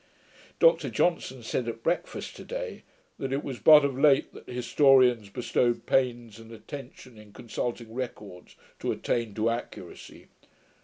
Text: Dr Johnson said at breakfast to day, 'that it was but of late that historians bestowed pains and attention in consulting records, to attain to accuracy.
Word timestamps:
Dr 0.57 0.89
Johnson 0.89 1.43
said 1.43 1.67
at 1.67 1.83
breakfast 1.83 2.35
to 2.37 2.43
day, 2.43 2.81
'that 3.19 3.31
it 3.33 3.43
was 3.43 3.59
but 3.59 3.85
of 3.85 3.99
late 3.99 4.33
that 4.33 4.47
historians 4.49 5.29
bestowed 5.29 5.85
pains 5.85 6.39
and 6.39 6.51
attention 6.51 7.19
in 7.19 7.31
consulting 7.33 7.93
records, 7.93 8.55
to 8.79 8.91
attain 8.91 9.35
to 9.35 9.51
accuracy. 9.51 10.25